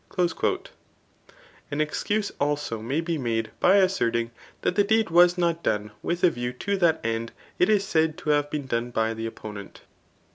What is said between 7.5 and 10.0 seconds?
it is said to have been done by the opponent.